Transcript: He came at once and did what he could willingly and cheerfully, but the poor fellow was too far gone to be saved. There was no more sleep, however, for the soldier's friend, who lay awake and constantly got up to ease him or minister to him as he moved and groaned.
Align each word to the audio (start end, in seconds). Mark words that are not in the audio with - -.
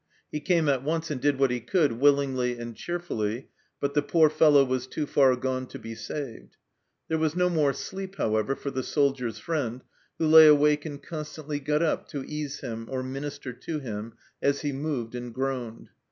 He 0.31 0.39
came 0.39 0.67
at 0.67 0.81
once 0.81 1.11
and 1.11 1.21
did 1.21 1.37
what 1.37 1.51
he 1.51 1.59
could 1.59 1.91
willingly 1.99 2.57
and 2.57 2.75
cheerfully, 2.75 3.49
but 3.79 3.93
the 3.93 4.01
poor 4.01 4.31
fellow 4.31 4.63
was 4.65 4.87
too 4.87 5.05
far 5.05 5.35
gone 5.35 5.67
to 5.67 5.77
be 5.77 5.93
saved. 5.93 6.57
There 7.07 7.19
was 7.19 7.35
no 7.35 7.49
more 7.51 7.71
sleep, 7.71 8.15
however, 8.15 8.55
for 8.55 8.71
the 8.71 8.81
soldier's 8.81 9.37
friend, 9.37 9.83
who 10.17 10.25
lay 10.25 10.47
awake 10.47 10.87
and 10.87 10.99
constantly 11.03 11.59
got 11.59 11.83
up 11.83 12.07
to 12.07 12.23
ease 12.23 12.61
him 12.61 12.87
or 12.89 13.03
minister 13.03 13.53
to 13.53 13.77
him 13.79 14.13
as 14.41 14.61
he 14.61 14.71
moved 14.71 15.13
and 15.13 15.31
groaned. 15.35 15.89